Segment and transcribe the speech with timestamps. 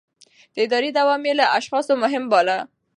[0.53, 2.57] د ادارې دوام يې له اشخاصو مهم باله.